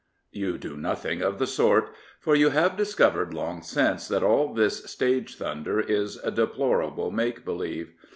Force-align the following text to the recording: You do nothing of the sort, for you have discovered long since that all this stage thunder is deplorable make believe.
You 0.31 0.57
do 0.57 0.75
nothing 0.75 1.21
of 1.21 1.37
the 1.37 1.45
sort, 1.45 1.91
for 2.19 2.35
you 2.35 2.49
have 2.49 2.75
discovered 2.75 3.35
long 3.35 3.61
since 3.61 4.07
that 4.07 4.23
all 4.23 4.51
this 4.51 4.83
stage 4.85 5.35
thunder 5.37 5.79
is 5.79 6.15
deplorable 6.17 7.11
make 7.11 7.45
believe. 7.45 7.93